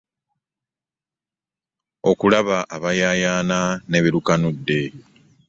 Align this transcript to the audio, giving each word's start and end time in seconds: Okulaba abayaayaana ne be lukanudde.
Okulaba 2.09 2.57
abayaayaana 2.75 3.59
ne 3.89 3.97
be 4.03 4.09
lukanudde. 4.15 4.79